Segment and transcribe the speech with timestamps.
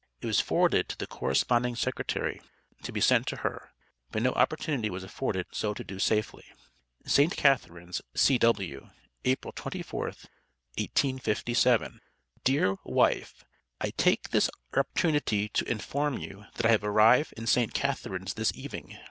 [0.19, 2.41] It was forwarded to the corresponding secretary,
[2.81, 3.69] to be sent to her,
[4.09, 6.45] but no opportunity was afforded so to do, safely.
[7.05, 7.37] ST.
[7.37, 8.89] CATHARINES, C.W.,
[9.25, 10.03] April 24,
[10.75, 12.01] 1857.
[12.43, 13.45] Dear Wife
[13.79, 18.51] I take this opertunity to inform you that I have Arive in St Catharines this
[18.53, 18.97] Eving.